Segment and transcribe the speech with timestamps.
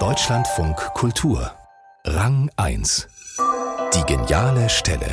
[0.00, 1.52] Deutschlandfunk Kultur
[2.04, 3.06] Rang 1
[3.94, 5.06] Die geniale Stelle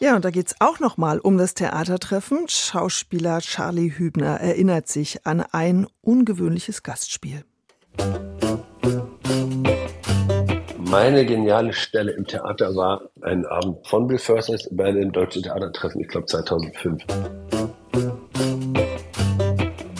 [0.00, 2.48] ja, und da geht es auch nochmal um das Theatertreffen.
[2.48, 7.44] Schauspieler Charlie Hübner erinnert sich an ein ungewöhnliches Gastspiel.
[10.76, 16.00] Meine geniale Stelle im Theater war ein Abend von Bill Försters bei dem Deutschen Theatertreffen,
[16.00, 17.04] ich glaube 2005.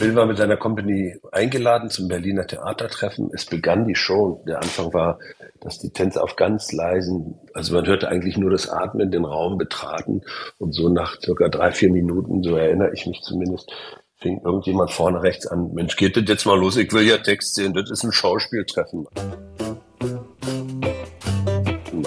[0.09, 3.30] Bill war mit seiner Company eingeladen zum Berliner Theatertreffen.
[3.35, 4.43] Es begann die Show.
[4.49, 5.19] Der Anfang war,
[5.61, 9.59] dass die Tänzer auf ganz leisen, also man hörte eigentlich nur das Atmen, den Raum
[9.59, 10.23] betraten.
[10.57, 13.71] Und so nach circa drei, vier Minuten, so erinnere ich mich zumindest,
[14.16, 17.55] fing irgendjemand vorne rechts an, Mensch, geht das jetzt mal los, ich will ja Text
[17.55, 19.07] sehen, das ist ein Schauspieltreffen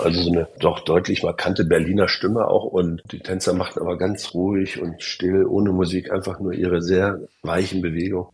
[0.02, 4.34] also so eine doch deutlich markante Berliner Stimme auch und die Tänzer machten aber ganz
[4.34, 8.30] ruhig und still, ohne Musik, einfach nur ihre sehr weichen Bewegungen.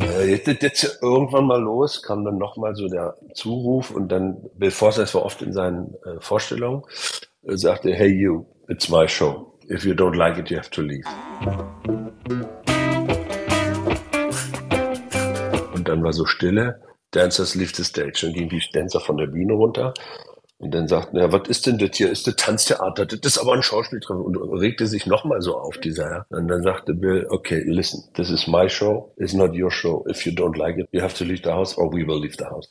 [0.00, 4.70] Äh, jetzt, jetzt irgendwann mal los, kam dann nochmal so der Zuruf und dann Bill
[4.70, 6.82] Forsyth war oft in seinen äh, Vorstellungen,
[7.42, 9.48] äh, sagte, hey you, it's my show.
[9.70, 11.06] If you don't like it, you have to leave.
[15.74, 16.80] Und dann war so Stille
[17.12, 18.20] Dancers leave the stage.
[18.22, 19.94] Dann gingen die Dancer von der Bühne runter
[20.58, 22.10] und dann sagten, ja, was ist denn das hier?
[22.10, 23.04] Ist das Tanztheater?
[23.04, 24.22] Das ist aber ein Schauspieltreffen.
[24.22, 26.26] Und regte sich nochmal so auf, dieser Herr.
[26.30, 30.04] Und dann sagte Bill, okay, listen, this is my show, it's not your show.
[30.08, 32.36] If you don't like it, you have to leave the house or we will leave
[32.38, 32.68] the house.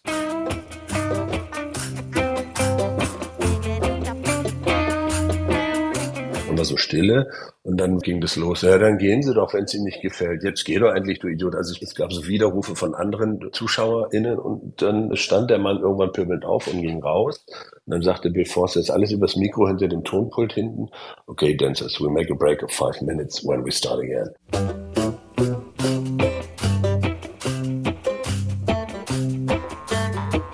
[6.62, 7.28] war so Stille
[7.64, 8.64] und dann ging das los.
[8.64, 10.44] Ja, dann gehen Sie doch, wenn es Ihnen nicht gefällt.
[10.44, 11.54] Jetzt geh doch endlich, du Idiot.
[11.54, 16.44] Also es gab so Widerrufe von anderen ZuschauerInnen und dann stand der Mann irgendwann pöbelnd
[16.44, 17.46] auf und ging raus.
[17.86, 20.90] Und dann sagte Bill Forster, jetzt alles übers Mikro hinter dem Tonpult hinten.
[21.28, 24.32] Okay, dancers, we make a break of five minutes when we start again.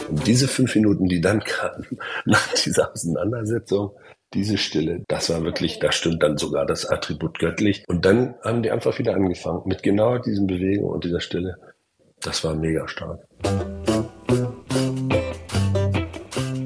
[0.09, 1.87] Und diese fünf Minuten, die dann kamen
[2.25, 3.91] nach dieser Auseinandersetzung,
[4.33, 7.83] diese Stille, das war wirklich, da stimmt dann sogar das Attribut göttlich.
[7.87, 11.57] Und dann haben die einfach wieder angefangen mit genau diesen Bewegungen und dieser Stille.
[12.21, 13.21] Das war mega stark.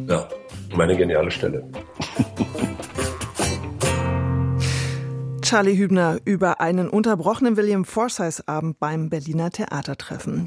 [0.08, 0.28] Ja,
[0.74, 1.70] meine geniale Stelle.
[5.42, 10.46] Charlie Hübner über einen unterbrochenen William Forsyth-Abend beim Berliner Theatertreffen.